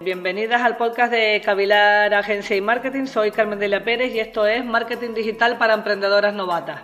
[0.00, 3.06] Bienvenidas al podcast de Cavilar Agencia y Marketing.
[3.06, 6.82] Soy Carmen Delia Pérez y esto es Marketing Digital para Emprendedoras Novatas.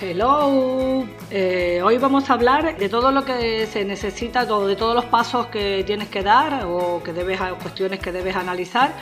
[0.00, 5.06] Hello, eh, hoy vamos a hablar de todo lo que se necesita, de todos los
[5.06, 8.92] pasos que tienes que dar o que debes, cuestiones que debes analizar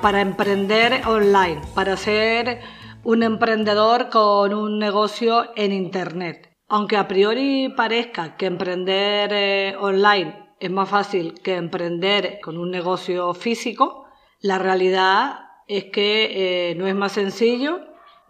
[0.00, 2.60] para emprender online, para ser
[3.04, 6.50] un emprendedor con un negocio en internet.
[6.68, 12.70] Aunque a priori parezca que emprender eh, online es más fácil que emprender con un
[12.70, 14.06] negocio físico,
[14.40, 17.80] la realidad es que eh, no es más sencillo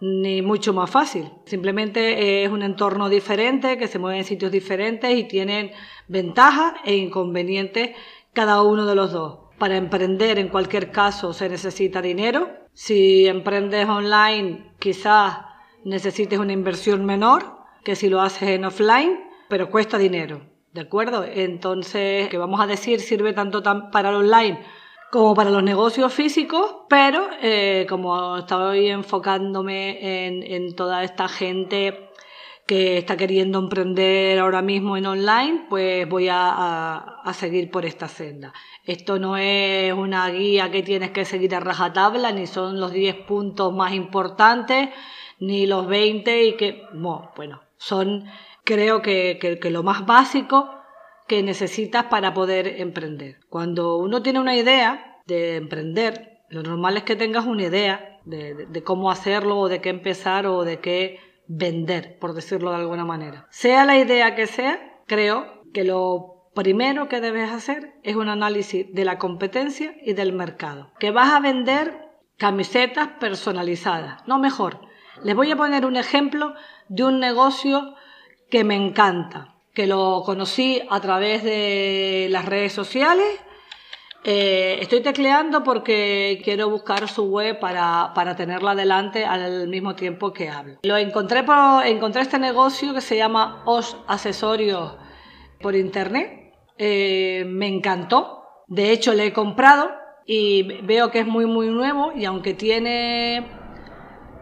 [0.01, 1.31] ni mucho más fácil.
[1.45, 5.71] Simplemente es un entorno diferente, que se mueve en sitios diferentes y tienen
[6.09, 7.91] ventajas e inconvenientes
[8.33, 9.39] cada uno de los dos.
[9.57, 12.64] Para emprender en cualquier caso se necesita dinero.
[12.75, 15.37] Si emprendes online quizás
[15.85, 19.17] necesites una inversión menor que si lo haces en offline,
[19.47, 20.41] pero cuesta dinero.
[20.73, 21.23] ¿De acuerdo?
[21.23, 24.59] Entonces, que vamos a decir, sirve tanto para el online
[25.09, 32.04] como para los negocios físicos, pero eh, como estoy enfocándome en, toda esta gente
[32.65, 38.53] que está queriendo emprender ahora mismo en online, pues voy a, seguir por esta senda.
[38.83, 43.25] Esto no es una guía que tienes que seguir a rajatabla, ni son los 10
[43.27, 44.89] puntos más importantes,
[45.39, 46.83] ni los 20 y que,
[47.35, 48.25] bueno, son
[48.63, 50.69] creo que, que lo más básico
[51.27, 53.39] que necesitas para poder emprender.
[53.49, 58.83] Cuando uno tiene una idea de emprender, lo normal es que tengas una idea de,
[58.83, 63.47] cómo hacerlo o de qué empezar o de qué vender, por decirlo de alguna manera.
[63.49, 68.87] Sea la idea que sea, creo que lo primero que debes hacer es un análisis
[68.93, 70.91] de la competencia y del mercado.
[70.99, 74.81] Que vas a vender camisetas personalizadas, no mejor.
[75.23, 76.53] Les voy a poner un ejemplo
[76.89, 77.95] de un negocio
[78.49, 83.27] que me encanta que lo conocí a través de las redes sociales.
[84.27, 90.49] Eh, estoy tecleando porque quiero buscar su web para, tenerla delante al mismo tiempo que
[90.49, 90.79] hablo.
[90.81, 94.97] Lo encontré, por, encontré este negocio que se llama Os Accesorios
[95.61, 96.55] por internet.
[96.79, 98.41] Eh, me encantó.
[98.65, 99.91] De hecho, le he comprado
[100.25, 103.45] y veo que es muy, muy nuevo y aunque tiene,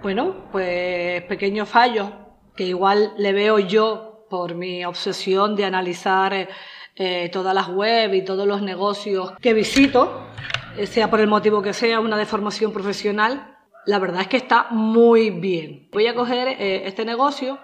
[0.01, 2.09] bueno, pues pequeños fallos
[2.55, 6.47] que igual le veo yo por mi obsesión de analizar eh,
[6.95, 10.27] eh, todas las web y todos los negocios que visito,
[10.77, 14.67] eh, sea por el motivo que sea, una deformación profesional, la verdad es que está
[14.71, 15.89] muy bien.
[15.91, 17.59] Voy a coger este negocio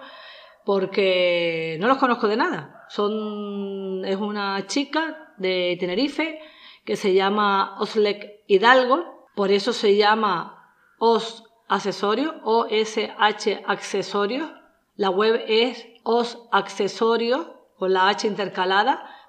[0.64, 2.84] porque no los conozco de nada.
[2.88, 6.40] Son, es una chica de Tenerife
[6.84, 14.50] que se llama Oslek Hidalgo, por eso se llama Os Accesorio, O-S-H Accesorios.
[14.96, 17.46] La web es osaccesorios
[17.78, 18.26] con la H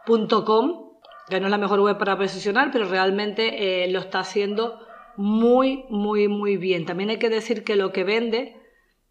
[0.08, 0.92] intercalada.com,
[1.30, 4.80] que no es la mejor web para posicionar, pero realmente eh, lo está haciendo
[5.18, 6.86] muy, muy, muy bien.
[6.86, 8.56] También hay que decir que lo que vende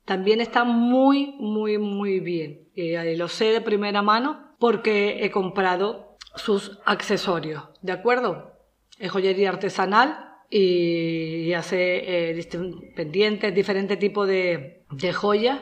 [0.05, 2.69] también está muy, muy, muy bien.
[3.17, 8.53] Lo sé de primera mano porque he comprado sus accesorios, ¿de acuerdo?
[8.99, 12.49] Es joyería artesanal y hace eh,
[12.97, 15.61] pendientes, diferentes tipos de, de joyas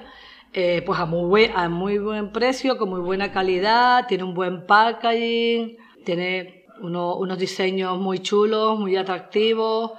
[0.53, 4.35] eh, pues a muy, buen, a muy buen precio, con muy buena calidad, tiene un
[4.35, 9.93] buen packaging, tiene unos diseños muy chulos, muy atractivos,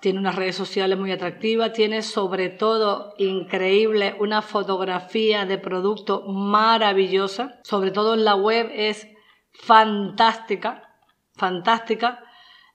[0.00, 7.58] tiene unas redes sociales muy atractivas, tiene sobre todo increíble una fotografía de producto maravillosa,
[7.64, 9.08] sobre todo en la web es
[9.52, 10.96] fantástica,
[11.34, 12.24] fantástica.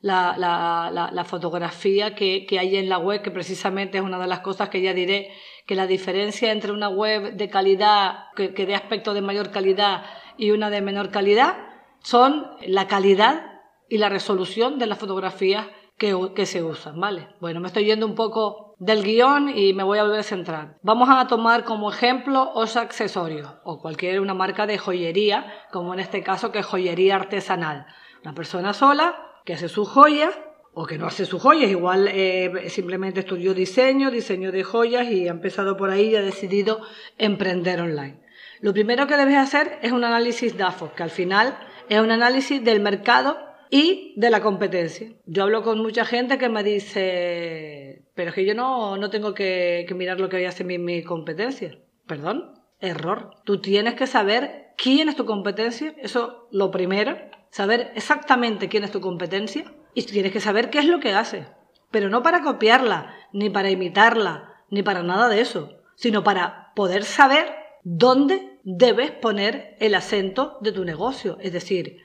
[0.01, 4.27] La, la, la, fotografía que, que, hay en la web, que precisamente es una de
[4.27, 5.31] las cosas que ya diré,
[5.65, 10.03] que la diferencia entre una web de calidad, que, que dé aspecto de mayor calidad
[10.37, 11.55] y una de menor calidad,
[12.01, 13.53] son la calidad
[13.89, 17.29] y la resolución de las fotografías que, que, se usan, ¿vale?
[17.39, 20.77] Bueno, me estoy yendo un poco del guion y me voy a volver a centrar.
[20.81, 25.99] Vamos a tomar como ejemplo os accesorios o cualquier una marca de joyería, como en
[25.99, 27.85] este caso que joyería artesanal.
[28.23, 30.37] Una persona sola que hace sus joyas
[30.73, 35.27] o que no hace sus joyas, igual eh, simplemente estudió diseño, diseño de joyas y
[35.27, 36.81] ha empezado por ahí y ha decidido
[37.17, 38.21] emprender online.
[38.59, 41.57] Lo primero que debes hacer es un análisis DAFO, que al final
[41.89, 43.37] es un análisis del mercado
[43.69, 45.11] y de la competencia.
[45.25, 49.33] Yo hablo con mucha gente que me dice, pero es que yo no, no tengo
[49.33, 51.77] que, mirar lo que hace mi, mi competencia.
[52.07, 53.31] Perdón, error.
[53.43, 57.15] Tú tienes que saber quién es tu competencia, eso lo primero,
[57.51, 61.45] saber exactamente quién es tu competencia y tienes que saber qué es lo que hace.
[61.91, 67.03] Pero no para copiarla, ni para imitarla, ni para nada de eso, sino para poder
[67.03, 67.53] saber
[67.83, 71.37] dónde debes poner el acento de tu negocio.
[71.41, 71.97] Es decir,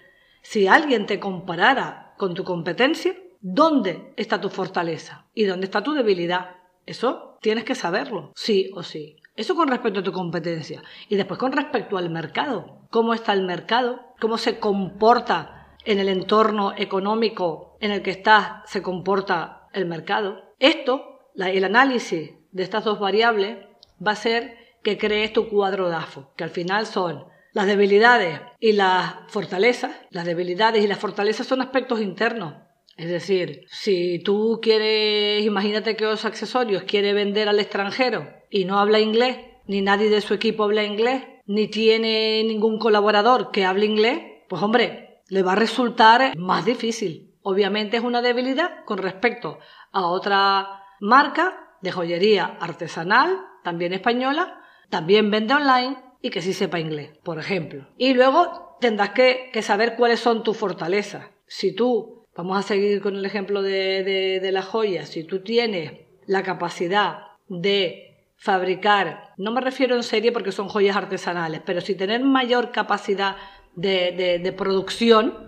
[0.42, 5.26] si alguien te comparara con tu competencia, ¿dónde está tu fortaleza?
[5.34, 6.56] ¿Y dónde está tu debilidad?
[6.84, 9.16] Eso tienes que saberlo, sí o sí.
[9.36, 10.82] Eso con respecto a tu competencia.
[11.08, 12.78] Y después con respecto al mercado.
[12.90, 14.00] ¿Cómo está el mercado?
[14.20, 18.68] ¿Cómo se comporta en el entorno económico en el que estás?
[18.70, 20.54] ¿Se comporta el mercado?
[20.58, 23.58] Esto, el análisis de estas dos variables,
[24.04, 28.72] va a ser que crees tu cuadro DAFO, que al final son las debilidades y
[28.72, 29.92] las fortalezas.
[30.10, 32.54] Las debilidades y las fortalezas son aspectos internos.
[32.96, 38.78] Es decir, si tú quieres, imagínate que los accesorios quiere vender al extranjero y no
[38.80, 43.86] habla inglés, ni nadie de su equipo habla inglés, ni tiene ningún colaborador que hable
[43.86, 47.27] inglés, pues hombre, le va a resultar más difícil.
[47.50, 49.58] Obviamente es una debilidad con respecto
[49.90, 54.60] a otra marca de joyería artesanal, también española,
[54.90, 57.88] también vende online y que sí sepa inglés, por ejemplo.
[57.96, 61.24] Y luego tendrás que, saber cuáles son tus fortalezas.
[61.46, 65.42] Si tú, vamos a seguir con el ejemplo de, de, de la joya, si tú
[65.42, 65.92] tienes
[66.26, 71.94] la capacidad de fabricar, no me refiero en serie porque son joyas artesanales, pero si
[71.94, 73.36] tener mayor capacidad
[73.74, 75.47] de, de, producción,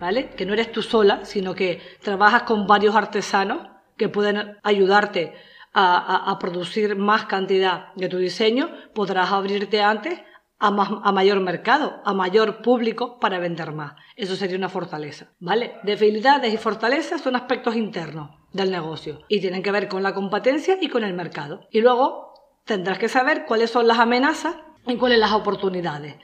[0.00, 0.30] ¿vale?
[0.30, 5.34] Que no eres tú sola, sino que trabajas con varios artesanos que pueden ayudarte
[5.74, 10.18] a, producir más cantidad de tu diseño, podrás abrirte antes
[10.58, 13.92] a, a, mayor mercado, a mayor público para vender más.
[14.16, 15.76] Eso sería una fortaleza, ¿vale?
[15.84, 20.78] Debilidades y fortalezas son aspectos internos del negocio y tienen que ver con la competencia
[20.80, 21.68] y con el mercado.
[21.70, 22.34] Y luego
[22.64, 24.56] tendrás que saber cuáles son las amenazas
[24.86, 26.16] y cuáles las oportunidades.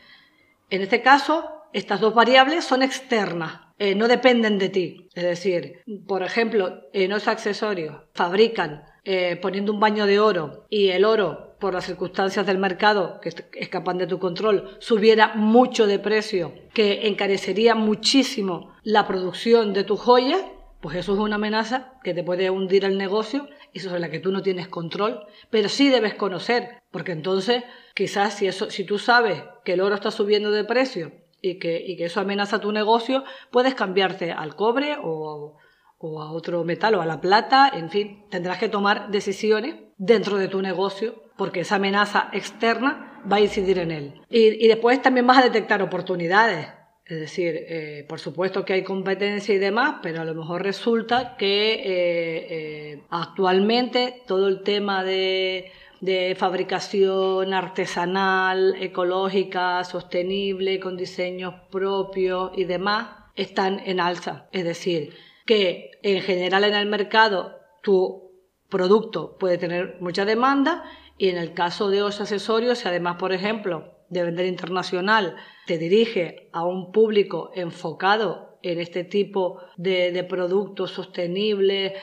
[0.71, 5.09] En este caso, estas dos variables son externas, eh, no dependen de ti.
[5.15, 10.88] Es decir, por ejemplo, en los accesorios fabrican eh, poniendo un baño de oro y
[10.88, 15.99] el oro, por las circunstancias del mercado que escapan de tu control, subiera mucho de
[15.99, 20.38] precio, que encarecería muchísimo la producción de tu joya,
[20.82, 24.21] pues eso es una amenaza que te puede hundir el negocio y sobre la que
[24.21, 28.99] tú no tienes control, pero sí debes conocer, porque entonces quizás si, eso, si tú
[28.99, 31.12] sabes que el oro está subiendo de precio
[31.44, 35.56] y que, y que eso amenaza tu negocio, puedes cambiarte al cobre o,
[35.99, 40.38] o a otro metal o a la plata, en fin, tendrás que tomar decisiones dentro
[40.38, 44.20] de tu negocio porque esa amenaza externa va a incidir en él.
[44.31, 46.69] Y, después también vas a detectar oportunidades.
[47.06, 51.37] Es decir, eh, por supuesto que hay competencia y demás, pero a lo mejor resulta
[51.37, 52.47] que eh,
[52.94, 55.70] eh, actualmente todo el tema de,
[56.04, 64.46] de fabricación artesanal, ecológica, sostenible, con diseños propios y demás, están en alza.
[64.52, 65.14] Es decir,
[65.46, 68.32] que en general en el mercado tu
[68.68, 70.84] producto puede tener mucha demanda
[71.16, 75.36] y en el caso de los accesorios, si además, por ejemplo, de vender internacional,
[75.66, 81.94] te dirige a un público enfocado en este tipo de, productos sostenibles,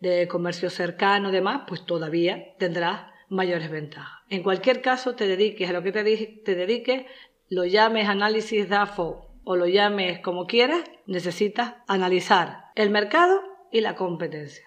[0.00, 4.20] de comercio cercano, demás, pues todavía tendrás mayores ventajas.
[4.28, 6.02] En cualquier caso, te dediques a lo que te,
[6.44, 7.06] te dediques,
[7.48, 13.40] lo llames análisis DAFO o lo llames como quieras, necesitas analizar el mercado
[13.72, 14.64] y la competencia.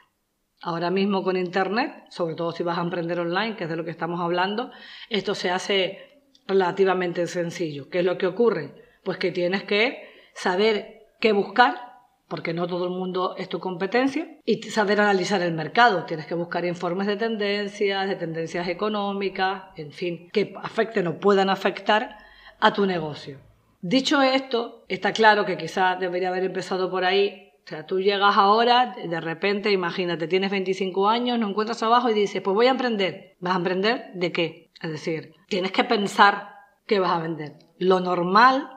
[0.62, 3.84] Ahora mismo con Internet, sobre todo si vas a emprender online, que es de lo
[3.84, 4.72] que estamos hablando,
[5.10, 7.90] esto se hace relativamente sencillo.
[7.90, 8.74] ¿Qué es lo que ocurre?
[9.04, 11.93] Pues que tienes que saber qué buscar,
[12.28, 16.06] porque no todo el mundo es tu competencia, y saber analizar el mercado.
[16.06, 21.50] Tienes que buscar informes de tendencias, de tendencias económicas, en fin, que afecten o puedan
[21.50, 22.18] afectar
[22.60, 23.40] a tu negocio.
[23.82, 28.36] Dicho esto, está claro que quizás debería haber empezado por ahí o sea, tú llegas
[28.36, 32.72] ahora, de repente, imagínate, tienes 25 años, no encuentras trabajo y dices, pues voy a
[32.72, 33.38] emprender.
[33.40, 34.70] ¿Vas a emprender de qué?
[34.82, 37.54] Es decir, tienes que pensar qué vas a vender.
[37.78, 38.70] Lo normal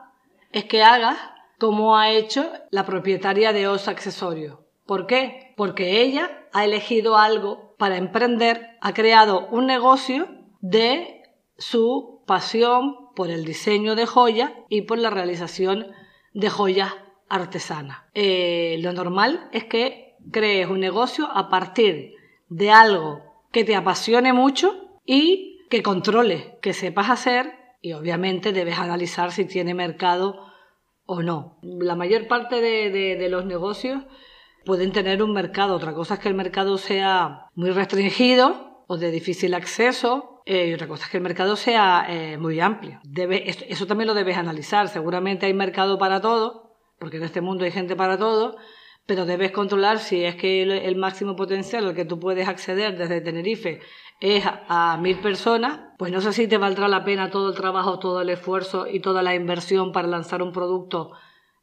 [0.53, 1.17] es que hagas
[1.57, 4.59] como ha hecho la propietaria de Os Accesorios.
[4.85, 5.53] ¿Por qué?
[5.57, 10.27] Porque ella ha elegido algo para emprender, ha creado un negocio
[10.61, 11.23] de
[11.57, 15.87] su pasión por el diseño de joyas y por la realización
[16.33, 16.93] de joyas
[17.29, 18.09] artesana.
[18.13, 22.13] Eh, lo normal es que crees un negocio a partir
[22.49, 23.21] de algo
[23.51, 29.45] que te apasione mucho y que controles, que sepas hacer y obviamente debes analizar si
[29.45, 30.46] tiene mercado
[31.07, 31.57] o no.
[31.63, 34.03] La mayor parte de, los negocios
[34.65, 39.09] pueden tener un mercado, otra cosa es que el mercado sea muy restringido o de
[39.11, 42.99] difícil acceso eh, y otra cosa es que el mercado sea eh, muy amplio.
[43.69, 44.87] eso también lo debes analizar.
[44.89, 48.57] Seguramente hay mercado para todo, porque en este mundo hay gente para todo,
[49.05, 53.21] pero debes controlar si es que el, máximo potencial al que tú puedes acceder desde
[53.21, 53.79] Tenerife
[54.19, 57.99] es a mil personas, pues no sé si te valdrá la pena todo el trabajo,
[57.99, 61.11] todo el esfuerzo y toda la inversión para lanzar un producto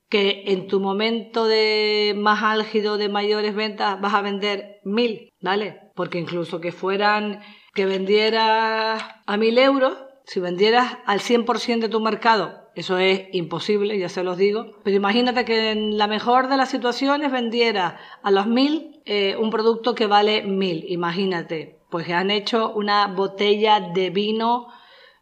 [0.09, 5.81] que en tu momento de más álgido de mayores ventas vas a vender mil, ¿vale?
[5.97, 7.41] Porque incluso que fueran,
[7.75, 9.97] que vendieras a mil euros,
[10.27, 14.97] si vendieras al 100% de tu mercado, eso es imposible, ya se los digo, pero
[14.97, 19.95] imagínate que en la mejor de las situaciones vendieras a los mil eh, un producto
[19.95, 24.67] que vale mil, imagínate, pues han hecho una botella de vino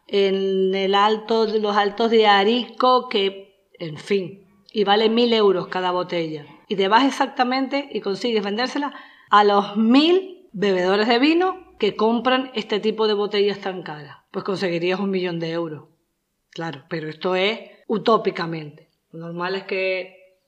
[0.07, 5.91] en el alto, los altos de Arico que, en fin, y vale mil euros cada
[5.91, 6.47] botella.
[6.67, 8.91] Y te vas exactamente y consigues vendérsela
[9.29, 14.17] a los mil bebedores de vino que compran este tipo de botellas tan caras.
[14.31, 15.89] Pues conseguirías un millón de euros.
[16.49, 18.89] Claro, pero esto es utópicamente.
[19.11, 20.39] Lo normal es que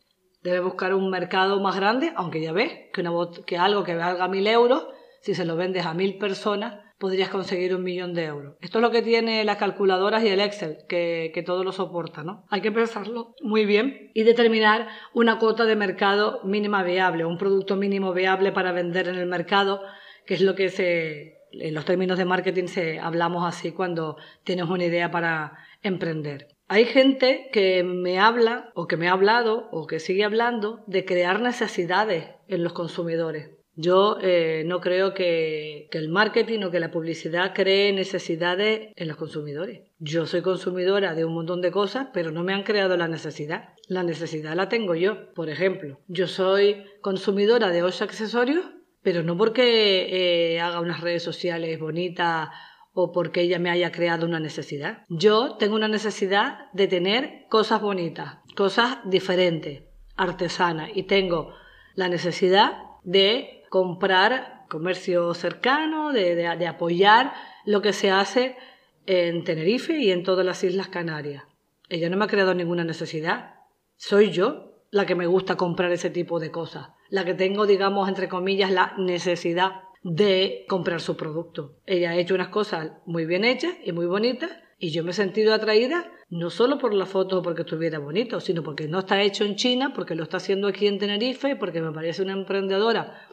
[0.41, 3.11] debes buscar un mercado más grande, aunque ya ves que, una
[3.45, 4.87] que algo que valga mil euros,
[5.25, 8.57] si se lo vendes a mil personas, podrías conseguir un millón de euros.
[8.61, 12.23] Esto es lo que tiene las calculadoras y el Excel, que, que todo lo soporta,
[12.23, 12.45] ¿no?
[12.51, 17.75] Hay que pensarlo muy bien y determinar una cuota de mercado mínima viable, un producto
[17.75, 19.81] mínimo viable para vender en el mercado,
[20.27, 24.65] que es lo que se, en los términos de marketing se, hablamos así cuando tienes
[24.69, 26.49] una idea para emprender.
[26.67, 31.03] Hay gente que me habla o que me ha hablado o que sigue hablando de
[31.03, 33.55] crear necesidades en los consumidores.
[33.75, 39.17] Yo eh, no creo que, el marketing o que la publicidad cree necesidades en los
[39.17, 39.81] consumidores.
[39.99, 43.69] Yo soy consumidora de un montón de cosas, pero no me han creado la necesidad.
[43.87, 45.33] La necesidad la tengo yo.
[45.33, 48.65] Por ejemplo, yo soy consumidora de ocho accesorios,
[49.01, 52.49] pero no porque eh, haga unas redes sociales bonitas
[52.93, 55.03] o porque ella me haya creado una necesidad.
[55.09, 59.83] Yo tengo una necesidad de tener cosas bonitas, cosas diferentes,
[60.15, 61.53] artesanas, y tengo
[61.93, 67.33] la necesidad de comprar comercio cercano, de, apoyar
[67.65, 68.57] lo que se hace
[69.05, 71.43] en Tenerife y en todas las Islas Canarias.
[71.89, 73.55] Ella no me ha creado ninguna necesidad.
[73.95, 76.89] Soy yo la que me gusta comprar ese tipo de cosas.
[77.09, 81.77] La que tengo, digamos, entre comillas, la necesidad de comprar su producto.
[81.85, 85.13] Ella ha hecho unas cosas muy bien hechas y muy bonitas y yo me he
[85.13, 89.21] sentido atraída no solo por la foto o porque estuviera bonito, sino porque no está
[89.21, 93.27] hecho en China, porque lo está haciendo aquí en Tenerife, porque me parece una emprendedora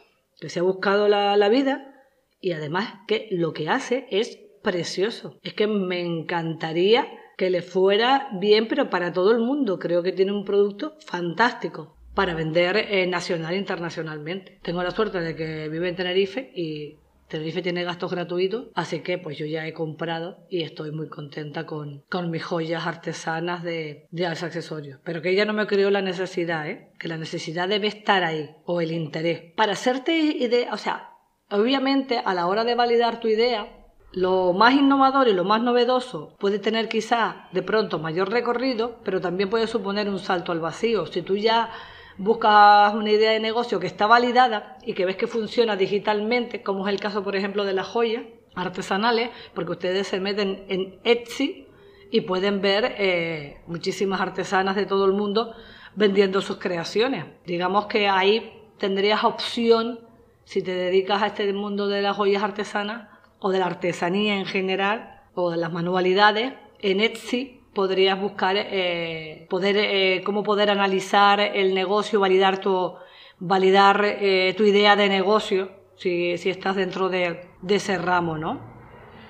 [0.49, 1.93] se ha buscado la, vida
[2.41, 5.39] y además que lo que hace es precioso.
[5.43, 7.07] Es que me encantaría
[7.37, 9.79] que le fuera bien, pero para todo el mundo.
[9.79, 14.59] Creo que tiene un producto fantástico para vender eh, nacional e internacionalmente.
[14.61, 16.99] Tengo la suerte de que vive en Tenerife y
[17.33, 21.65] Tenerife tiene gastos gratuitos, así que pues yo ya he comprado y estoy muy contenta
[21.65, 24.99] con, con mis joyas artesanas de, de accesorios.
[25.03, 26.91] Pero que ella no me creó la necesidad, ¿eh?
[26.99, 29.51] que la necesidad debe estar ahí, o el interés.
[29.55, 31.09] Para hacerte idea, o sea,
[31.49, 33.67] obviamente a la hora de validar tu idea,
[34.11, 39.21] lo más innovador y lo más novedoso puede tener quizá de pronto mayor recorrido, pero
[39.21, 41.07] también puede suponer un salto al vacío.
[41.07, 41.71] Si tú ya
[42.17, 46.87] buscas una idea de negocio que está validada y que ves que funciona digitalmente, como
[46.87, 48.23] es el caso, por ejemplo, de las joyas
[48.55, 51.67] artesanales, porque ustedes se meten en Etsy
[52.11, 55.55] y pueden ver eh, muchísimas artesanas de todo el mundo
[55.95, 57.25] vendiendo sus creaciones.
[57.45, 59.99] Digamos que ahí tendrías opción,
[60.43, 64.45] si te dedicas a este mundo de las joyas artesanas o de la artesanía en
[64.45, 71.39] general o de las manualidades, en Etsy podrías buscar eh, poder eh, cómo poder analizar
[71.39, 72.93] el negocio, validar tu
[73.39, 78.59] validar eh, tu idea de negocio si, si estás dentro de, de, ese ramo, ¿no?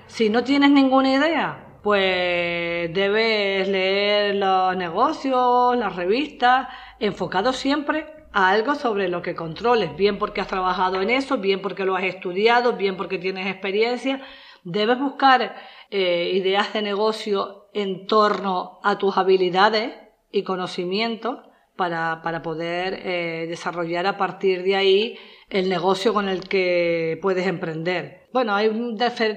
[0.06, 6.68] Si no tienes ninguna idea, pues debes leer los negocios, las revistas,
[7.00, 11.62] enfocados siempre a algo sobre lo que controles, bien porque has trabajado en eso, bien
[11.62, 14.22] porque lo has estudiado, bien porque tienes experiencia.
[14.64, 15.54] Debes buscar
[15.90, 19.92] ideas de negocio en torno a tus habilidades
[20.32, 21.38] y conocimientos
[21.76, 25.18] para, poder eh, desarrollar a partir de ahí
[25.50, 28.28] el negocio con el que puedes emprender.
[28.32, 28.70] Bueno, hay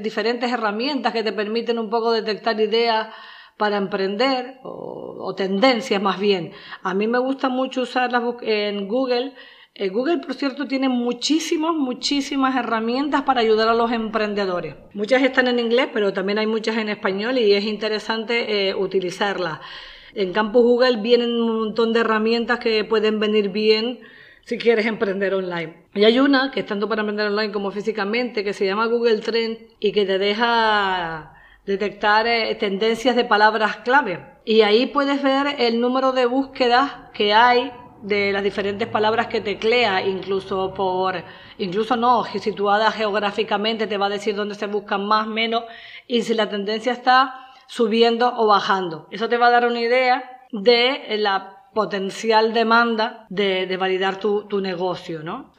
[0.01, 3.09] diferentes herramientas que te permiten un poco detectar ideas
[3.57, 6.53] para emprender o, tendencias más bien.
[6.83, 9.33] A mí me gusta mucho usarlas en Google eh,
[9.91, 14.75] Google, por cierto, tiene muchísimas, muchísimas herramientas para ayudar a los emprendedores.
[14.93, 19.59] Muchas están en inglés, pero también hay muchas en español y es interesante eh, utilizarlas.
[20.15, 23.99] En Campus Google vienen un montón de herramientas que pueden venir bien
[24.45, 25.83] si quieres emprender online.
[25.93, 29.19] Y hay una que es tanto para emprender online como físicamente, que se llama Google
[29.19, 31.33] Trend y que te deja
[31.67, 34.25] detectar eh, tendencias de palabras clave.
[34.43, 39.41] Y ahí puedes ver el número de búsquedas que hay de las diferentes palabras que
[39.41, 41.23] teclea, incluso por,
[41.57, 45.63] incluso no, situada geográficamente, te va a decir dónde se buscan más, menos,
[46.07, 49.07] y si la tendencia está subiendo o bajando.
[49.11, 55.21] Eso te va a dar una idea de la potencial demanda de, validar tu, negocio,
[55.21, 55.53] ¿no?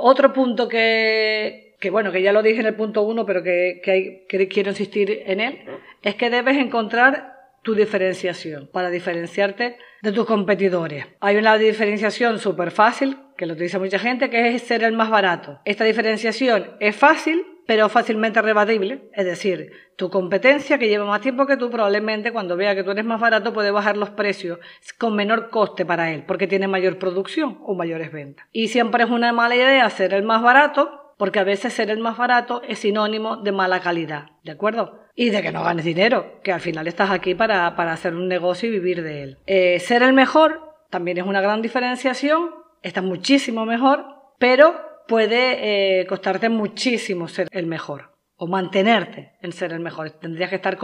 [0.00, 3.80] otro punto que, que, bueno, que ya lo dije en el punto uno, pero que,
[4.28, 5.60] que quiero insistir en él,
[6.02, 7.33] es que debes encontrar
[7.64, 11.06] tu diferenciación, para diferenciarte de tus competidores.
[11.20, 15.10] Hay una diferenciación súper fácil, que lo utiliza mucha gente, que es ser el más
[15.10, 15.60] barato.
[15.64, 19.08] Esta diferenciación es fácil, pero fácilmente rebatible.
[19.14, 22.90] Es decir, tu competencia que lleva más tiempo que tú, probablemente cuando vea que tú
[22.90, 24.58] eres más barato puede bajar los precios
[24.98, 28.46] con menor coste para él, porque tiene mayor producción o mayores ventas.
[28.52, 31.98] Y siempre es una mala idea ser el más barato, porque a veces ser el
[31.98, 35.03] más barato es sinónimo de mala calidad, ¿de acuerdo?
[35.14, 38.68] Y de que no ganes dinero, que al final estás aquí para, hacer un negocio
[38.68, 39.38] y vivir de él.
[39.46, 42.50] Eh, ser el mejor también es una gran diferenciación,
[42.82, 44.06] está muchísimo mejor,
[44.38, 50.10] pero puede eh, costarte muchísimo ser el mejor o mantenerte en ser el mejor.
[50.10, 50.78] Tendrías que estar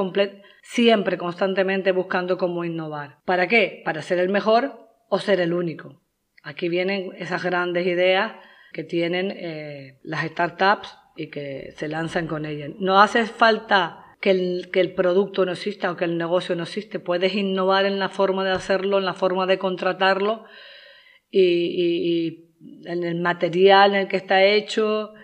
[0.62, 3.18] siempre, constantemente buscando cómo innovar.
[3.24, 3.82] ¿Para qué?
[3.84, 6.00] Para ser el mejor o ser el único.
[6.42, 8.32] Aquí vienen esas grandes ideas
[8.72, 12.70] que tienen eh, las startups y que se lanzan con ellas.
[12.78, 16.64] No hace falta que el, que el producto no exista o que el negocio no
[16.64, 17.00] existe.
[17.00, 20.44] Puedes innovar en la forma de hacerlo, en la forma de contratarlo
[21.30, 22.50] y,
[22.84, 25.14] en el material en el que está hecho.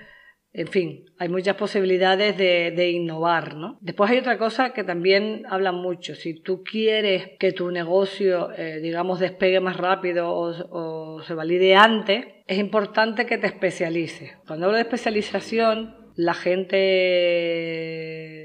[0.55, 3.77] En fin, hay muchas posibilidades de, innovar, ¿no?
[3.83, 6.15] Después hay otra cosa que también habla mucho.
[6.15, 11.75] Si tú quieres que tu negocio, eh, digamos, despegue más rápido o, o se valide
[11.75, 14.33] antes, es importante que te especialices.
[14.47, 18.36] Cuando hablo de especialización, la gente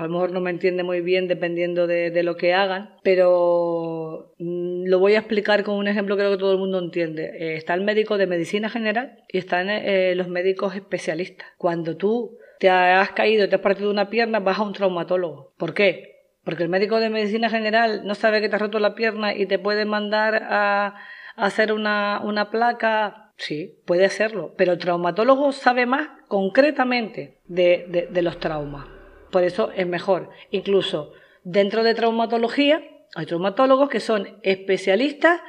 [0.00, 4.86] a lo mejor no me entiende muy bien dependiendo de, lo que hagan, pero mm,
[4.86, 7.24] lo voy a explicar con un ejemplo que creo que todo el mundo entiende.
[7.38, 11.48] Eh, está el médico de medicina general y están eh, los médicos especialistas.
[11.58, 15.52] Cuando tú te has caído, te has partido una pierna, vas a un traumatólogo.
[15.58, 16.22] ¿Por qué?
[16.44, 19.44] Porque el médico de medicina general no sabe que te has roto la pierna y
[19.44, 20.94] te puede mandar a,
[21.36, 23.32] hacer una, placa.
[23.36, 28.99] Sí, puede hacerlo, pero el traumatólogo sabe más concretamente de los traumas.
[29.30, 30.30] Por eso es mejor.
[30.50, 31.12] Incluso
[31.44, 32.82] dentro de traumatología
[33.14, 35.40] hay traumatólogos que son especialistas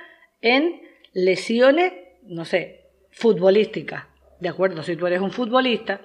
[0.42, 0.82] en
[1.14, 4.06] lesiones, no sé, futbolísticas.
[4.40, 4.82] ¿De acuerdo?
[4.82, 6.02] Si tú eres un futbolista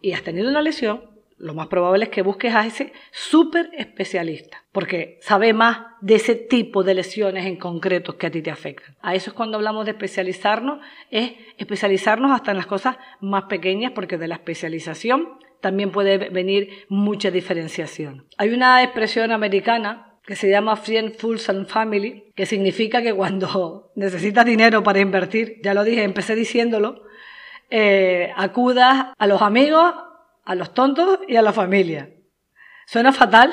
[0.00, 4.64] y has tenido una lesión, lo más probable es que busques a ese súper especialista,
[4.72, 8.96] porque sabe más de ese tipo de lesiones en concreto que a ti te afectan.
[9.00, 13.92] A eso es cuando hablamos de especializarnos, es especializarnos hasta en las cosas más pequeñas,
[13.92, 18.26] porque de la especialización también puede venir mucha diferenciación.
[18.38, 23.90] Hay una expresión americana que se llama Friend, Fools and Family, que significa que cuando
[23.96, 27.02] necesitas dinero para invertir, ya lo dije, empecé diciéndolo,
[27.70, 29.94] eh, acudas a los amigos,
[30.44, 32.10] a los tontos y a la familia.
[32.86, 33.52] Suena fatal,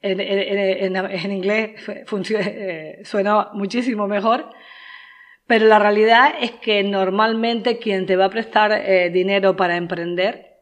[0.00, 4.50] en, inglés eh, suena muchísimo mejor,
[5.46, 10.53] pero la realidad es que normalmente quien te va a prestar eh, dinero para emprender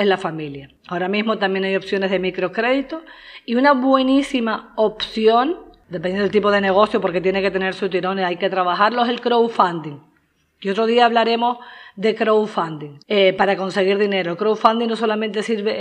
[0.00, 0.70] es la familia.
[0.88, 3.02] Ahora mismo también hay opciones de microcrédito
[3.44, 5.58] y una buenísima opción,
[5.90, 9.02] dependiendo del tipo de negocio, porque tiene que tener su tirón y hay que trabajarlo,
[9.02, 9.98] es el crowdfunding.
[10.60, 11.58] Y otro día hablaremos
[11.96, 14.36] de crowdfunding eh, para conseguir dinero.
[14.36, 15.74] Crowdfunding no solamente sirve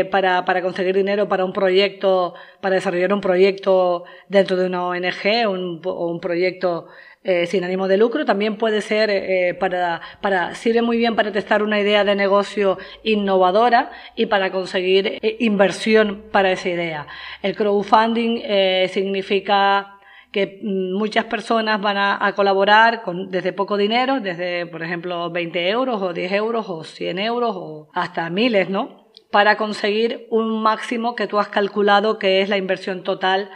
[0.00, 4.86] eh, para, para, conseguir dinero para un proyecto, para desarrollar un proyecto dentro de una
[4.86, 6.86] ONG o un proyecto
[7.28, 11.32] eh, sin ánimo de lucro, también puede ser eh, para, para, sirve muy bien para
[11.32, 17.08] testar una idea de negocio innovadora y para conseguir eh, inversión para esa idea.
[17.42, 18.42] El crowdfunding
[18.90, 19.95] significa
[20.36, 25.70] que mm, muchas personas van a, colaborar con, desde poco dinero, desde, por ejemplo, 20
[25.70, 29.08] euros o 10 euros o 100 euros o hasta miles, ¿no?
[29.30, 33.48] Para conseguir un máximo que tú has calculado que es la inversión total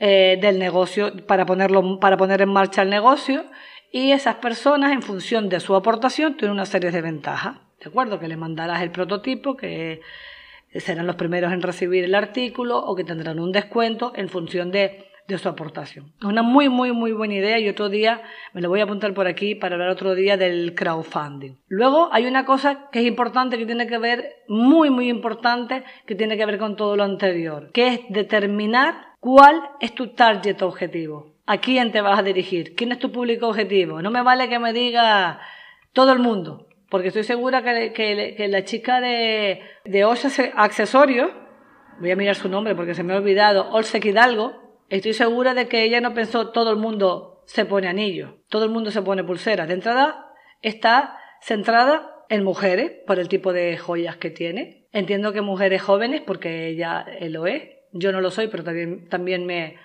[0.00, 3.44] eh, del negocio para, ponerlo, para poner en marcha el negocio
[3.92, 7.58] y esas personas en función de su aportación tienen una serie de ventajas.
[7.78, 8.18] ¿De acuerdo?
[8.18, 10.00] Que le mandarás el prototipo, que
[10.74, 15.06] serán los primeros en recibir el artículo o que tendrán un descuento en función de,
[15.28, 16.12] de su aportación.
[16.18, 19.12] Es una muy, muy, muy buena idea y otro día me lo voy a apuntar
[19.14, 21.56] por aquí para hablar otro día del crowdfunding.
[21.68, 26.14] Luego hay una cosa que es importante, que tiene que ver, muy, muy importante, que
[26.14, 31.34] tiene que ver con todo lo anterior, que es determinar ¿Cuál es tu target objetivo?
[31.46, 32.76] ¿A quién te vas a dirigir?
[32.76, 34.00] ¿Quién es tu público objetivo?
[34.00, 35.40] No me vale que me diga
[35.92, 40.04] todo el mundo, porque estoy segura que, la chica de, de
[40.54, 41.32] Accesorios,
[41.98, 45.68] voy a mirar su nombre porque se me ha olvidado, Olsek Hidalgo, estoy segura de
[45.68, 49.24] que ella no pensó todo el mundo se pone anillo, todo el mundo se pone
[49.24, 49.68] pulseras.
[49.68, 54.86] De entrada está centrada en mujeres por el tipo de joyas que tiene.
[54.92, 57.62] Entiendo que mujeres jóvenes porque ella lo es.
[57.92, 59.76] Yo no lo soy, pero también, también me,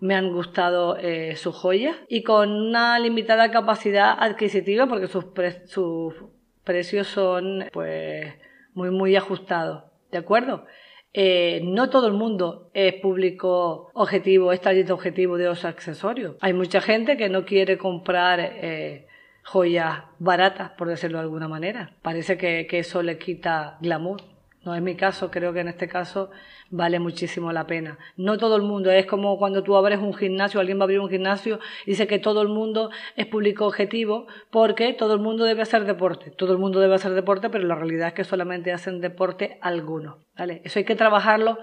[0.00, 5.26] me han gustado eh, sus joyas y con una limitada capacidad adquisitiva porque sus,
[5.66, 6.14] sus
[6.64, 8.34] precios son pues
[8.74, 10.66] muy muy ajustados, ¿de acuerdo?
[11.16, 16.34] Eh, no todo el mundo es público objetivo, es target objetivo de los accesorios.
[16.40, 19.06] Hay mucha gente que no quiere comprar eh,
[19.44, 21.94] joyas baratas, por decirlo de alguna manera.
[22.02, 24.33] Parece que, que eso le quita glamour.
[24.64, 26.30] No es mi caso, creo que en este caso
[26.70, 27.98] vale muchísimo la pena.
[28.16, 31.00] No todo el mundo, es como cuando tú abres un gimnasio, alguien va a abrir
[31.00, 35.44] un gimnasio y dice que todo el mundo es público objetivo porque todo el mundo
[35.44, 36.30] debe hacer deporte.
[36.30, 40.16] Todo el mundo debe hacer deporte, pero la realidad es que solamente hacen deporte algunos.
[40.36, 40.62] ¿vale?
[40.64, 41.58] Eso hay que trabajarlo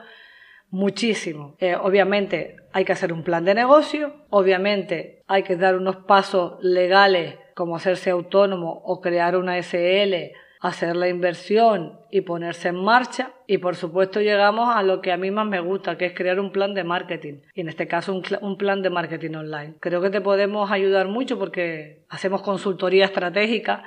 [0.69, 1.55] muchísimo.
[1.59, 6.53] Eh, obviamente hay que hacer un plan de negocio, obviamente hay que dar unos pasos
[6.61, 10.31] legales como hacerse autónomo o crear una SL
[10.61, 13.31] hacer la inversión y ponerse en marcha.
[13.47, 16.39] Y por supuesto llegamos a lo que a mí más me gusta, que es crear
[16.39, 17.41] un plan de marketing.
[17.55, 19.73] Y en este caso un, plan de marketing online.
[19.79, 23.83] Creo que te podemos ayudar mucho porque hacemos consultoría estratégica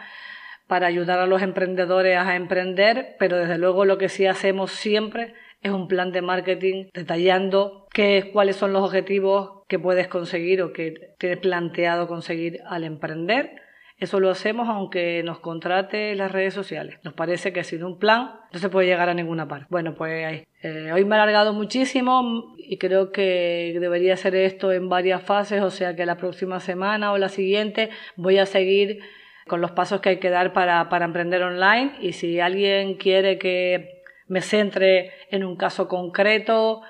[0.67, 5.35] para ayudar a los emprendedores a emprender, pero desde luego lo que sí hacemos siempre
[5.63, 10.73] es un plan de marketing detallando qué, cuáles son los objetivos que puedes conseguir o
[10.73, 13.64] que tienes planteado conseguir al emprender
[13.97, 16.99] eso lo hacemos aunque nos contrate las redes sociales.
[17.05, 19.67] Nos parece que sin un plan no se puede llegar a ninguna parte.
[19.71, 24.89] Bueno, pues eh, hoy me he alargado muchísimo y creo que debería hacer esto en
[24.89, 28.99] varias fases, o sea que la próxima semana o la siguiente voy a seguir
[29.47, 33.39] con los pasos que hay que dar para, para emprender online y si alguien quiere
[33.39, 36.83] que me centre en un caso concreto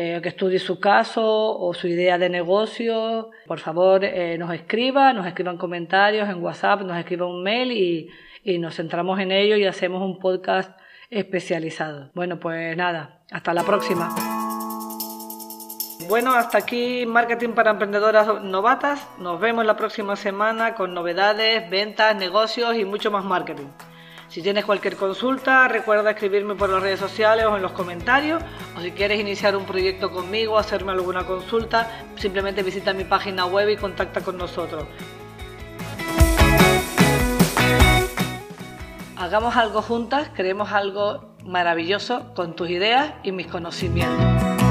[0.00, 1.24] eh, que estudie su caso
[1.58, 6.82] o su idea de negocio, por favor eh, nos escriba, nos escriban comentarios en WhatsApp,
[6.82, 8.08] nos escriba un mail y,
[8.44, 10.70] y nos centramos en ello y hacemos un podcast
[11.10, 12.12] especializado.
[12.14, 14.14] Bueno, pues nada, hasta la próxima.
[16.08, 19.04] Bueno, hasta aquí Marketing para Emprendedoras Novatas.
[19.18, 23.66] Nos vemos la próxima semana con novedades, ventas, negocios y mucho más marketing.
[24.28, 28.42] Si tienes cualquier consulta, recuerda escribirme por las redes sociales o en los comentarios.
[28.76, 33.70] O si quieres iniciar un proyecto conmigo, hacerme alguna consulta, simplemente visita mi página web
[33.70, 34.84] y contacta con nosotros.
[39.16, 44.67] Hagamos algo juntas, creemos algo maravilloso con tus ideas y mis conocimientos.